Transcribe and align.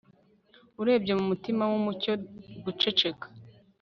Urebye 0.81 1.13
mu 1.19 1.23
mutima 1.31 1.63
wumucyo 1.71 2.11
guceceka 2.63 3.25